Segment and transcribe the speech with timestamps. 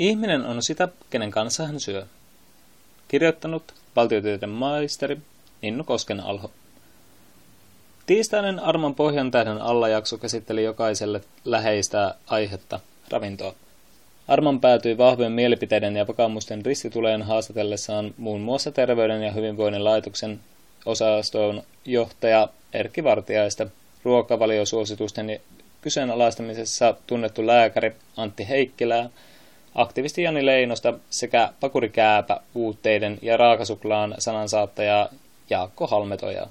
[0.00, 2.06] Ihminen on sitä, kenen kanssa hän syö.
[3.08, 5.18] Kirjoittanut valtiotieteen maisteri
[5.62, 6.50] Ninnu Kosken Alho.
[8.06, 13.54] Tiistainen Arman Pohjantähden alla jakso käsitteli jokaiselle läheistä aihetta, ravintoa.
[14.28, 20.40] Arman päätyi vahvojen mielipiteiden ja vakaumusten ristituleen haastatellessaan muun muassa Terveyden ja hyvinvoinnin laitoksen
[20.86, 23.66] osaston johtaja Erkki Vartiaista,
[24.04, 25.40] ruokavaliosuositusten
[25.80, 29.10] kyseenalaistamisessa tunnettu lääkäri Antti Heikkilää,
[29.74, 35.08] aktivisti Jani Leinosta sekä pakurikääpä uutteiden ja raakasuklaan sanansaattaja
[35.50, 36.46] Jaakko Halmetoja.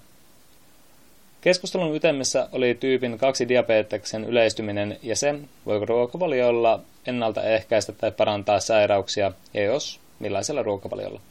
[1.41, 5.35] Keskustelun ytimessä oli tyypin kaksi diabeteksen yleistyminen ja se,
[5.65, 11.21] voiko ruokavaliolla ennaltaehkäistä tai parantaa sairauksia, ja jos, millaisella ruokavaliolla.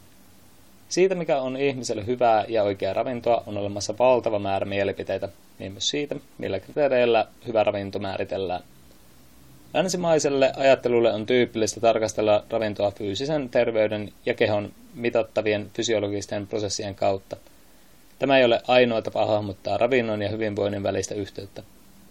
[0.88, 5.88] Siitä, mikä on ihmiselle hyvää ja oikeaa ravintoa, on olemassa valtava määrä mielipiteitä, niin myös
[5.88, 8.62] siitä, millä kriteereillä hyvä ravinto määritellään.
[9.74, 17.36] Länsimaiselle ajattelulle on tyypillistä tarkastella ravintoa fyysisen terveyden ja kehon mitattavien fysiologisten prosessien kautta.
[18.18, 21.62] Tämä ei ole ainoa tapa hahmottaa ravinnon ja hyvinvoinnin välistä yhteyttä.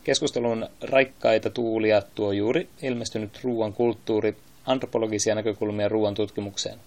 [0.03, 6.80] Keskustelun raikkaita tuulia tuo juuri ilmestynyt ruoan kulttuuri antropologisia näkökulmia ruoan tutkimukseen.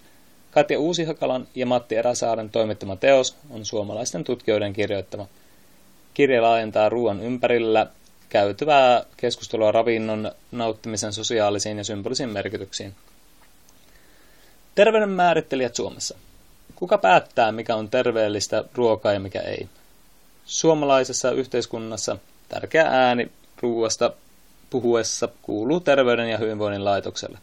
[0.51, 5.27] Katja Uusihakalan ja Matti Eräsaaren toimittama teos on suomalaisten tutkijoiden kirjoittama.
[6.15, 7.87] Kirja laajentaa ruoan ympärillä
[8.31, 12.95] käytävää keskustelua ravinnon nauttimisen sosiaalisiin ja symbolisiin merkityksiin.
[14.75, 16.19] Terveyden määrittelijät Suomessa.
[16.75, 19.69] Kuka päättää, mikä on terveellistä ruokaa ja mikä ei?
[20.45, 22.17] Suomalaisessa yhteiskunnassa
[22.49, 23.31] tärkeä ääni
[23.63, 24.13] ruoasta
[24.71, 27.39] puhuessa kuuluu Terveyden ja hyvinvoinnin laitokselle.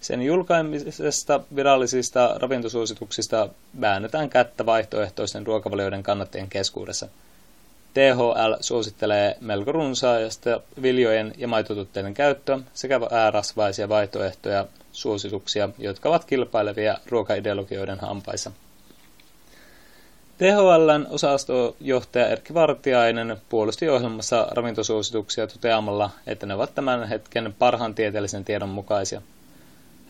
[0.00, 3.48] Sen julkaimisesta virallisista ravintosuosituksista
[3.80, 7.08] väännetään kättä vaihtoehtoisten ruokavalioiden kannattajien keskuudessa–
[7.94, 16.98] THL suosittelee melko runsaista viljojen ja maitotutteiden käyttöä sekä äärasvaisia vaihtoehtoja suosituksia, jotka ovat kilpailevia
[17.06, 18.50] ruokaideologioiden hampaissa.
[20.38, 28.44] THLn osastojohtaja Erkki Vartiainen puolusti ohjelmassa ravintosuosituksia toteamalla, että ne ovat tämän hetken parhaan tieteellisen
[28.44, 29.22] tiedon mukaisia.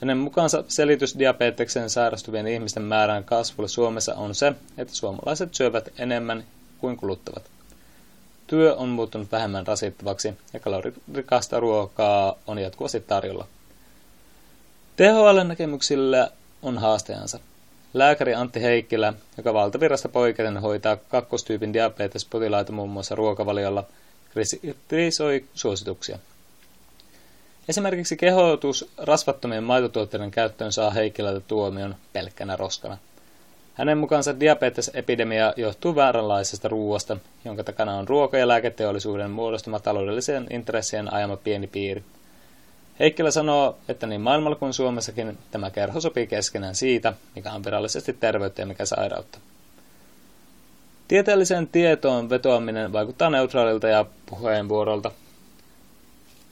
[0.00, 6.44] Hänen mukaansa selitys diabeteksen sairastuvien ihmisten määrän kasvulle Suomessa on se, että suomalaiset syövät enemmän
[6.78, 7.42] kuin kuluttavat.
[8.52, 13.46] Työ on muuttunut vähemmän rasittavaksi ja kalorikasta ruokaa on jatkuvasti tarjolla.
[14.96, 16.30] THL-näkemyksillä
[16.62, 17.38] on haasteensa.
[17.94, 23.84] Lääkäri Antti Heikkilä, joka valtavirrasta poiketen hoitaa kakkostyypin diabetespotilaita muun muassa ruokavaliolla,
[24.88, 26.18] kritisoi suosituksia.
[27.68, 32.98] Esimerkiksi kehotus rasvattomien maitotuotteiden käyttöön saa Heikkilältä tuomion pelkkänä roskana.
[33.74, 41.12] Hänen mukaansa diabetesepidemia johtuu vääränlaisesta ruuasta, jonka takana on ruoka- ja lääketeollisuuden muodostama taloudellisen intressien
[41.14, 42.04] ajama pieni piiri.
[43.00, 48.12] Heikkilä sanoo, että niin maailmalla kuin Suomessakin tämä kerho sopii keskenään siitä, mikä on virallisesti
[48.12, 49.38] terveyttä ja mikä sairautta.
[51.08, 55.10] Tieteelliseen tietoon vetoaminen vaikuttaa neutraalilta ja puheenvuorolta.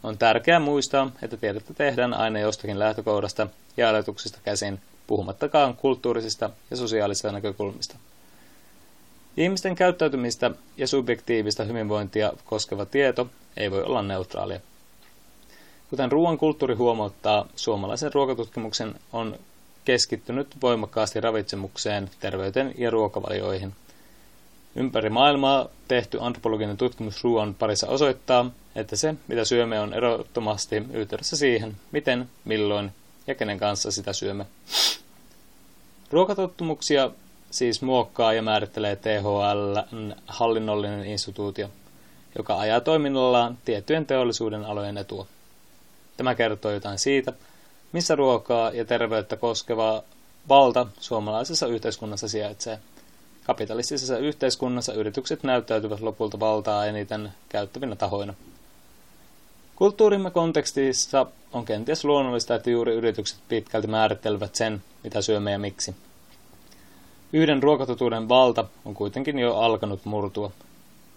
[0.02, 4.80] On tärkeää muistaa, että tiedettä tehdään aina jostakin lähtökohdasta ja ajatuksista käsin,
[5.10, 7.96] puhumattakaan kulttuurisista ja sosiaalisista näkökulmista.
[9.36, 13.26] Ihmisten käyttäytymistä ja subjektiivista hyvinvointia koskeva tieto
[13.56, 14.60] ei voi olla neutraalia.
[15.90, 19.38] Kuten ruoan kulttuuri huomauttaa, suomalaisen ruokatutkimuksen on
[19.84, 23.72] keskittynyt voimakkaasti ravitsemukseen, terveyteen ja ruokavalioihin.
[24.76, 31.36] Ympäri maailmaa tehty antropologinen tutkimus ruoan parissa osoittaa, että se, mitä syömme, on erottomasti yhteydessä
[31.36, 32.90] siihen, miten, milloin
[33.26, 34.46] ja kenen kanssa sitä syömme.
[36.10, 37.10] Ruokatottumuksia
[37.50, 39.76] siis muokkaa ja määrittelee THL
[40.26, 41.68] hallinnollinen instituutio,
[42.38, 45.26] joka ajaa toiminnallaan tiettyjen teollisuuden alojen etua.
[46.16, 47.32] Tämä kertoo jotain siitä,
[47.92, 50.02] missä ruokaa ja terveyttä koskeva
[50.48, 52.78] valta suomalaisessa yhteiskunnassa sijaitsee.
[53.44, 58.34] Kapitalistisessa yhteiskunnassa yritykset näyttäytyvät lopulta valtaa eniten käyttävinä tahoina.
[59.80, 65.94] Kulttuurimme kontekstissa on kenties luonnollista, että juuri yritykset pitkälti määrittelevät sen, mitä syömme ja miksi.
[67.32, 70.50] Yhden ruokatotuuden valta on kuitenkin jo alkanut murtua.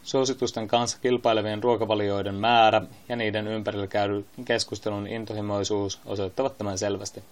[0.03, 7.23] Suositusten kanssa kilpailevien ruokavalioiden määrä ja niiden ympärillä käydyn keskustelun intohimoisuus osoittavat tämän selvästi.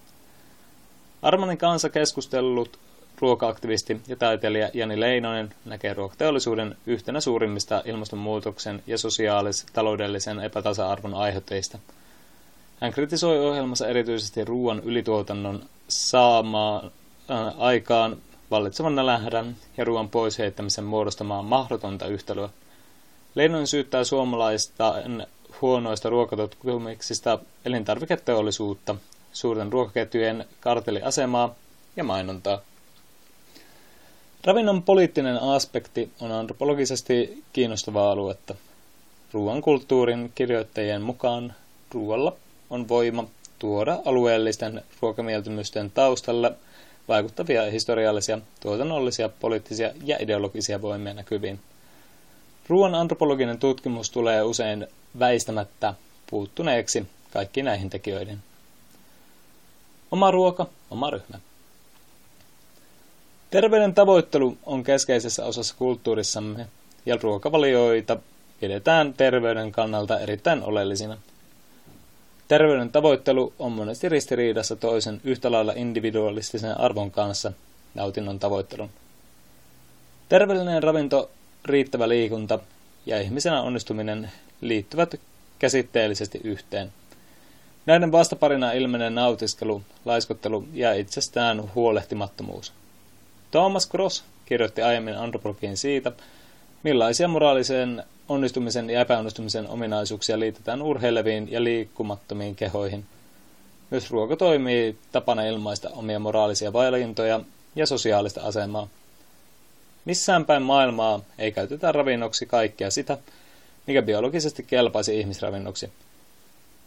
[1.21, 2.79] Armanin kanssa keskustellut
[3.21, 11.79] ruoka-aktivisti ja taiteilija Jani Leinonen näkee ruokateollisuuden yhtenä suurimmista ilmastonmuutoksen ja sosiaalis-taloudellisen epätasa-arvon aiheutteista.
[12.81, 16.91] Hän kritisoi ohjelmassa erityisesti ruoan ylituotannon saamaan
[17.31, 18.17] äh, aikaan
[18.51, 22.49] vallitsevan nälänhädän ja ruoan pois heittämisen muodostamaan mahdotonta yhtälöä.
[23.35, 24.95] Leinonen syyttää suomalaista
[25.61, 28.95] huonoista ruokatotumuksista elintarviketeollisuutta,
[29.31, 31.55] suurten ruokaketjujen karteliasemaa
[31.95, 32.61] ja mainontaa.
[34.45, 38.55] Ravinnon poliittinen aspekti on antropologisesti kiinnostavaa aluetta.
[39.33, 41.53] Ruoan kulttuurin kirjoittajien mukaan
[41.93, 42.35] ruoalla
[42.69, 43.27] on voima
[43.59, 46.51] tuoda alueellisten ruokamieltymysten taustalle
[47.07, 51.59] vaikuttavia historiallisia, tuotannollisia, poliittisia ja ideologisia voimia näkyviin.
[52.67, 54.87] Ruoan antropologinen tutkimus tulee usein
[55.19, 55.93] väistämättä
[56.29, 58.39] puuttuneeksi kaikki näihin tekijöihin.
[60.11, 61.39] Oma ruoka, oma ryhmä.
[63.51, 66.67] Terveyden tavoittelu on keskeisessä osassa kulttuurissamme
[67.05, 68.17] ja ruokavalioita
[68.59, 71.17] pidetään terveyden kannalta erittäin oleellisina.
[72.47, 77.53] Terveyden tavoittelu on monesti ristiriidassa toisen yhtä lailla individualistisen arvon kanssa,
[77.93, 78.89] nautinnon tavoittelun.
[80.29, 81.29] Terveellinen ravinto,
[81.65, 82.59] riittävä liikunta
[83.05, 84.31] ja ihmisenä onnistuminen
[84.61, 85.15] liittyvät
[85.59, 86.93] käsitteellisesti yhteen.
[87.85, 92.73] Näiden vastaparina ilmenee nautiskelu, laiskottelu ja itsestään huolehtimattomuus.
[93.51, 96.11] Thomas Cross kirjoitti aiemmin antropologiin siitä,
[96.83, 103.05] millaisia moraalisen onnistumisen ja epäonnistumisen ominaisuuksia liitetään urheileviin ja liikkumattomiin kehoihin.
[103.89, 107.41] Myös ruoka toimii tapana ilmaista omia moraalisia valintoja
[107.75, 108.87] ja sosiaalista asemaa.
[110.05, 113.17] Missään päin maailmaa ei käytetä ravinnoksi kaikkea sitä,
[113.87, 115.91] mikä biologisesti kelpaisi ihmisravinnoksi.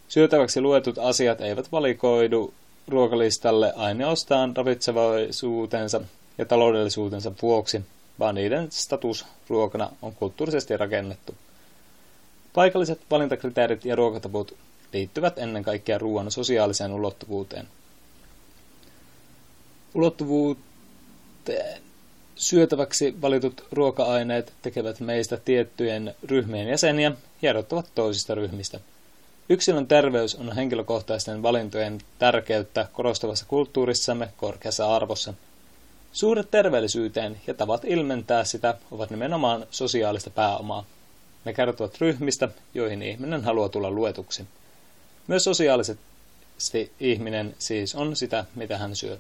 [0.09, 2.55] Syötäväksi luetut asiat eivät valikoidu
[2.89, 6.01] ruokalistalle ainoastaan ravitsevaisuutensa
[6.39, 7.83] ja taloudellisuutensa vuoksi,
[8.19, 11.35] vaan niiden status ruokana on kulttuurisesti rakennettu.
[12.55, 14.57] Paikalliset valintakriteerit ja ruokataput
[14.93, 17.69] liittyvät ennen kaikkea ruoan sosiaaliseen ulottuvuuteen.
[19.95, 21.83] Ulottuvuuteen
[22.35, 28.81] syötäväksi valitut ruoka-aineet tekevät meistä tiettyjen ryhmien jäseniä ja erottavat toisista ryhmistä.
[29.49, 35.35] Yksilön terveys on henkilökohtaisten valintojen tärkeyttä korostavassa kulttuurissamme korkeassa arvossa–
[36.15, 40.85] Suuret terveellisyyteen ja tavat ilmentää sitä ovat nimenomaan sosiaalista pääomaa.
[41.45, 44.45] Ne kertovat ryhmistä, joihin ihminen haluaa tulla luetuksi.
[45.27, 49.19] Myös sosiaalisesti ihminen siis on sitä, mitä hän syö.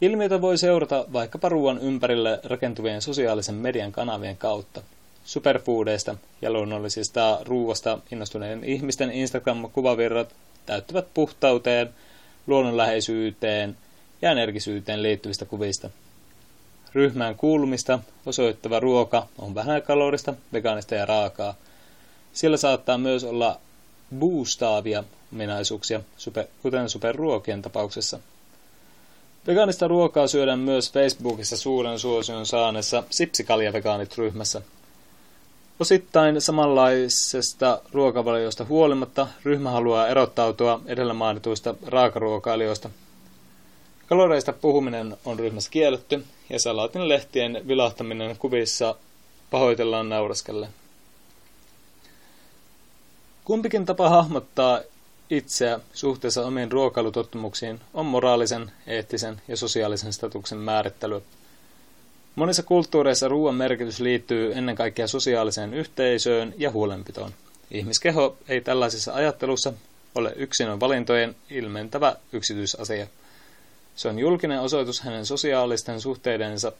[0.00, 4.82] Ilmiötä voi seurata vaikkapa ruoan ympärille rakentuvien sosiaalisen median kanavien kautta.
[5.24, 10.34] Superfoodeista ja luonnollisista ruuasta innostuneiden ihmisten Instagram-kuvavirrat
[10.66, 11.94] täyttävät puhtauteen,
[12.46, 13.76] luonnonläheisyyteen–
[14.22, 15.90] ja energisyyteen liittyvistä kuvista.
[16.94, 19.54] Ryhmään kuulumista osoittava ruoka on
[19.86, 21.54] kalorista, vegaanista ja raakaa.
[22.32, 23.60] Sillä saattaa myös olla
[24.18, 26.00] boostaavia ominaisuuksia,
[26.62, 28.18] kuten superruokien tapauksessa.
[29.46, 34.62] Vegaanista ruokaa syödään myös Facebookissa suuren suosion saaneessa Sipsikalja-vegaanit ryhmässä.
[35.80, 42.90] Osittain samanlaisesta ruokavaliosta huolimatta ryhmä haluaa erottautua edellä mainituista raakaruokailijoista
[44.08, 48.94] Kaloreista puhuminen on ryhmässä kielletty ja salaatin lehtien vilahtaminen kuvissa
[49.50, 50.68] pahoitellaan nauraskelle.
[53.44, 54.80] Kumpikin tapa hahmottaa
[55.30, 61.22] itseä suhteessa omiin ruokailutottumuksiin on moraalisen, eettisen ja sosiaalisen statuksen määrittely.
[62.34, 67.32] Monissa kulttuureissa ruoan merkitys liittyy ennen kaikkea sosiaaliseen yhteisöön ja huolenpitoon.
[67.70, 69.72] Ihmiskeho ei tällaisessa ajattelussa
[70.14, 73.06] ole yksilön valintojen ilmentävä yksityisasia.
[73.98, 76.72] Se on julkinen osoitus hänen sosiaalisten suhteidensa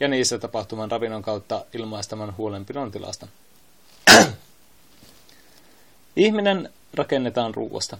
[0.00, 3.26] ja niissä tapahtuman ravinnon kautta ilmaistaman huolenpidon tilasta.
[6.16, 7.98] Ihminen rakennetaan ruuasta.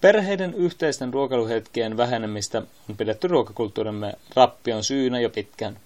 [0.00, 5.78] Perheiden yhteisten ruokailuhetkien vähenemistä on pidetty ruokakulttuurimme rappion syynä jo pitkään.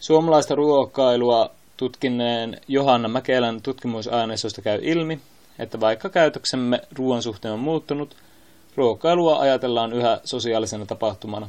[0.00, 5.20] Suomalaista ruokailua tutkineen Johanna Mäkelän tutkimusaineistosta käy ilmi,
[5.58, 8.16] että vaikka käytöksemme ruoan suhteen on muuttunut,
[8.76, 11.48] Ruokailua ajatellaan yhä sosiaalisena tapahtumana.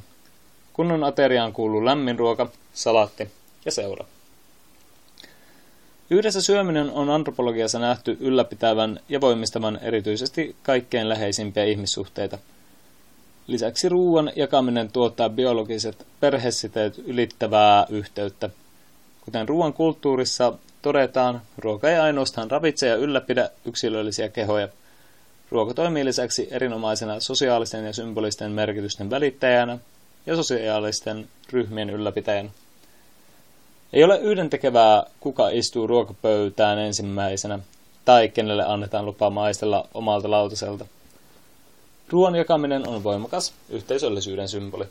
[0.73, 3.31] Kunnon ateriaan kuuluu lämmin ruoka, salatti
[3.65, 4.05] ja seura.
[6.09, 12.37] Yhdessä syöminen on antropologiassa nähty ylläpitävän ja voimistavan erityisesti kaikkein läheisimpiä ihmissuhteita.
[13.47, 18.49] Lisäksi ruoan jakaminen tuottaa biologiset perhesiteet ylittävää yhteyttä.
[19.21, 24.67] Kuten ruoan kulttuurissa todetaan, ruoka ei ainoastaan ravitse ja ylläpidä yksilöllisiä kehoja–
[25.53, 29.77] Ruoka toimii lisäksi erinomaisena sosiaalisten ja symbolisten merkitysten välittäjänä
[30.25, 32.49] ja sosiaalisten ryhmien ylläpitäjänä.
[33.93, 37.59] Ei ole yhdentekevää, kuka istuu ruokapöytään ensimmäisenä
[38.05, 40.85] tai kenelle annetaan lupa maistella omalta lautaselta.
[42.09, 44.85] Ruoan jakaminen on voimakas yhteisöllisyyden symboli.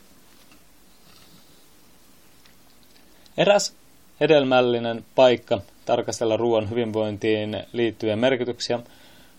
[3.36, 3.74] Eräs
[4.20, 8.78] hedelmällinen paikka tarkastella ruoan hyvinvointiin liittyviä merkityksiä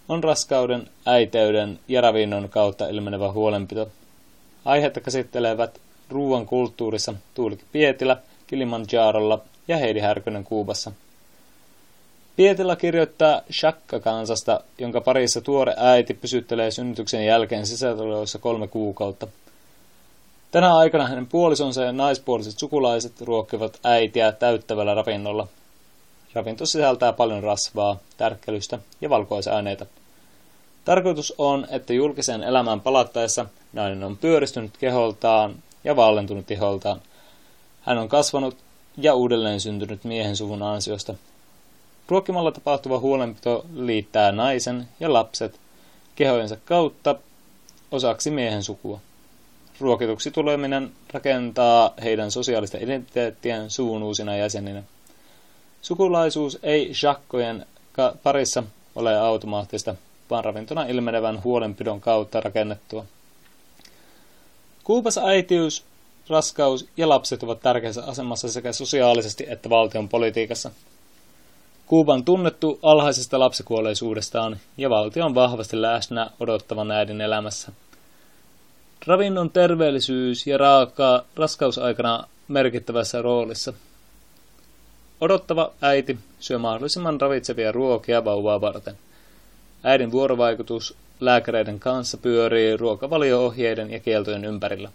[0.10, 3.88] on raskauden, äiteyden ja ravinnon kautta ilmenevä huolenpito.
[4.66, 8.18] Aihetta käsittelevät ruoan kulttuurissa Tuulikki Pietilä,
[8.48, 10.92] Kilimanjarolla ja Heidi Härkönen Kuubassa.
[12.36, 19.28] Pietilä kirjoittaa Shakka-kansasta, jonka parissa tuore äiti pysyttelee synnytyksen jälkeen sisätiloissa kolme kuukautta.
[20.52, 25.48] Tänä aikana hänen puolisonsa ja naispuoliset sukulaiset ruokkivat äitiä täyttävällä ravinnolla.
[26.34, 29.86] Ravinto sisältää paljon rasvaa, tärkkelystä ja valkoisaineita.
[30.86, 37.02] Tarkoitus on, että julkiseen elämään palattaessa nainen on pyöristynyt keholtaan ja vallentunut iholtaan.
[37.82, 38.58] Hän on kasvanut
[38.98, 41.16] ja uudelleen syntynyt miehen suvun ansiosta.
[42.10, 45.60] Ruokkimalla tapahtuva huolenpito liittää naisen ja lapset
[46.16, 47.16] kehojensa kautta
[47.92, 49.00] osaksi miehen sukua.
[49.80, 54.84] Ruokituksi tuleminen rakentaa heidän sosiaalista identiteettiään suun uusina jäseninä.
[55.84, 57.66] Sukulaisuus ei shakkojen
[58.24, 58.64] parissa
[58.96, 59.96] ole automaattista,
[60.30, 63.06] vaan ravintona ilmenevän huolenpidon kautta rakennettua.
[64.84, 65.84] Kuupassa äitiys,
[66.30, 70.72] raskaus ja lapset ovat tärkeässä asemassa sekä sosiaalisesti että valtion politiikassa.
[71.86, 77.72] Kuuban tunnettu alhaisesta lapsikuolleisuudestaan ja valtio on vahvasti läsnä odottavan äidin elämässä.
[79.08, 83.74] Ravinnon terveellisyys ja raaka raskausaikana merkittävässä roolissa.
[85.22, 88.98] Odottava äiti syö mahdollisimman ravitsevia ruokia vauvaa varten.
[89.84, 94.90] Äidin vuorovaikutus lääkäreiden kanssa pyörii ruokavalio-ohjeiden ja kieltojen ympärillä.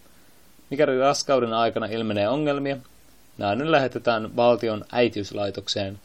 [0.70, 2.76] Mikäli raskauden aikana ilmenee ongelmia,
[3.38, 6.00] nainen lähetetään valtion äitiyslaitokseen,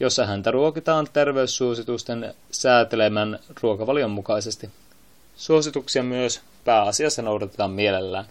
[0.00, 4.70] jossa häntä ruokitaan terveyssuositusten säätelemän ruokavalion mukaisesti.
[5.36, 8.24] Suosituksia myös pääasiassa noudatetaan mielellään.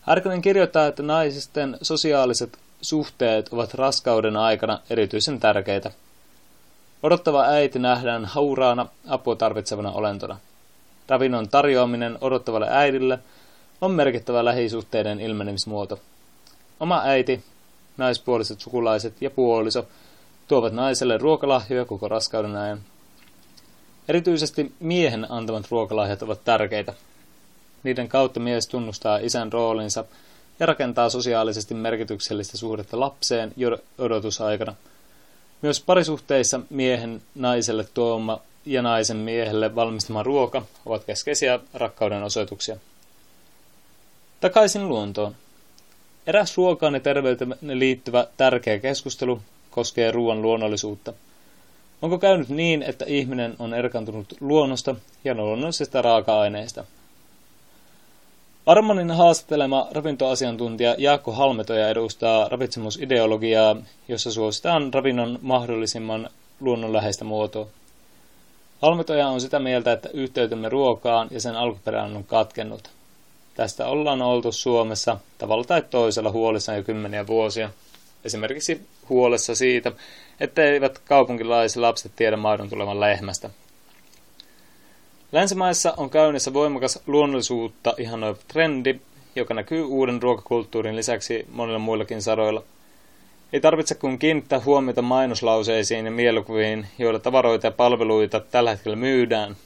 [0.00, 5.90] Härkönen kirjoittaa, että naisten sosiaaliset suhteet ovat raskauden aikana erityisen tärkeitä.
[7.02, 10.36] Odottava äiti nähdään hauraana, apua tarvitsevana olentona.
[11.08, 13.18] Ravinnon tarjoaminen odottavalle äidille
[13.80, 16.00] on merkittävä lähisuhteiden ilmenemismuoto.
[16.80, 17.44] Oma äiti,
[17.96, 19.86] naispuoliset sukulaiset ja puoliso
[20.48, 22.80] tuovat naiselle ruokalahjoja koko raskauden ajan.
[24.08, 26.94] Erityisesti miehen antamat ruokalahjat ovat tärkeitä.
[27.82, 30.04] Niiden kautta mies tunnustaa isän roolinsa
[30.60, 34.74] ja rakentaa sosiaalisesti merkityksellistä suhdetta lapseen jo odotusaikana.
[35.62, 42.76] Myös parisuhteissa miehen naiselle tuoma ja naisen miehelle valmistama ruoka ovat keskeisiä rakkauden osoituksia.
[44.40, 45.34] Takaisin luontoon.
[46.26, 51.12] Eräs ruokaan ja terveyteen liittyvä tärkeä keskustelu koskee ruoan luonnollisuutta.
[52.02, 56.84] Onko käynyt niin, että ihminen on erkantunut luonnosta ja luonnollisesta raaka-aineista?
[58.68, 63.76] Armanin haastattelema ravintoasiantuntija Jaakko Halmetoja edustaa ravitsemusideologiaa,
[64.08, 67.66] jossa suositaan ravinnon mahdollisimman luonnonläheistä muotoa.
[68.82, 72.90] Halmetoja on sitä mieltä, että yhteytemme ruokaan ja sen alkuperään on katkennut.
[73.54, 77.70] Tästä ollaan oltu Suomessa tavalla tai toisella huolissaan jo kymmeniä vuosia.
[78.24, 79.92] Esimerkiksi huolessa siitä,
[80.40, 83.50] että eivät kaupunkilaiset lapset tiedä maidon tulevan lehmästä.
[85.32, 89.00] Länsimaissa on käynnissä voimakas luonnollisuutta ihanoiva trendi,
[89.36, 92.62] joka näkyy uuden ruokakulttuurin lisäksi monilla muillakin saroilla.
[93.52, 99.56] Ei tarvitse kuin kiinnittää huomiota mainoslauseisiin ja mielikuviin, joilla tavaroita ja palveluita tällä hetkellä myydään.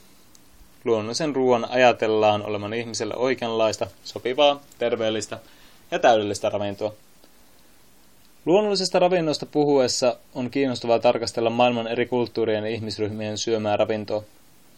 [0.84, 5.38] Luonnollisen ruoan ajatellaan olevan ihmiselle oikeanlaista, sopivaa, terveellistä
[5.90, 6.92] ja täydellistä ravintoa.
[8.46, 14.22] Luonnollisesta ravinnosta puhuessa on kiinnostavaa tarkastella maailman eri kulttuurien ja ihmisryhmien syömää ravintoa.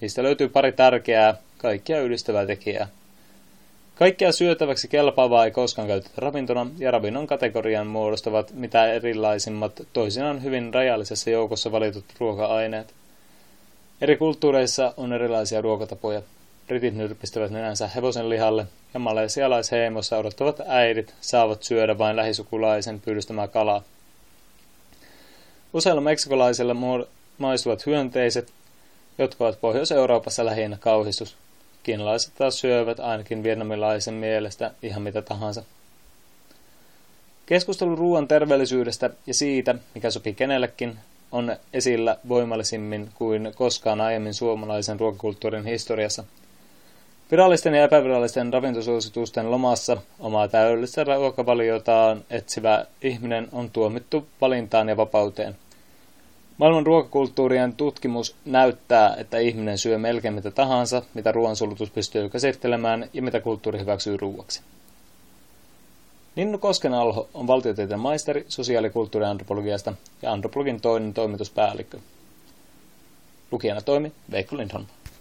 [0.05, 2.89] Niistä löytyy pari tärkeää, kaikkia yhdistävää tekijää.
[3.95, 10.75] Kaikkea syötäväksi kelpaavaa ei koskaan käytetä ravintona, ja ravinnon kategorian muodostavat mitä erilaisimmat, toisinaan hyvin
[10.75, 12.95] rajallisessa joukossa valitut ruoka-aineet.
[14.01, 16.23] Eri kulttuureissa on erilaisia ruokatapoja.
[16.67, 23.83] Britit nyrpistävät nenänsä hevosen lihalle, ja malesialaisheimossa odottavat äidit saavat syödä vain lähisukulaisen pyydystämää kalaa.
[25.73, 26.77] Useilla meksikolaisilla
[27.39, 28.53] maistuvat hyönteiset,
[29.19, 31.37] jotka ovat Pohjois-Euroopassa lähinnä kauhistus.
[31.83, 35.63] Kiinalaiset taas syövät ainakin vietnamilaisen mielestä ihan mitä tahansa.
[37.47, 40.99] Keskustelu ruoan terveellisyydestä ja siitä, mikä sopii kenellekin,
[41.33, 46.25] on esillä voimallisimmin kuin koskaan aiemmin suomalaisen ruokakulttuurin historiassa.
[47.31, 55.57] Virallisten ja epävirallisten ravintosuositusten lomassa omaa täydellistä ruokavaliotaan etsivä ihminen on tuomittu valintaan ja vapauteen.
[56.59, 63.23] Maailman ruokakulttuurien tutkimus näyttää, että ihminen syö melkein mitä tahansa, mitä ruoansulutus pystyy käsittelemään ja
[63.23, 64.61] mitä kulttuuri hyväksyy ruuaksi.
[66.37, 69.93] Ninnu Koskenalho on valtiotieteen maisteri sosiaalikulttuuriantropologiasta
[70.23, 71.99] ja antropologin toinen toimituspäällikkö.
[73.53, 74.87] Lukijana toimi Veikko Lindholm.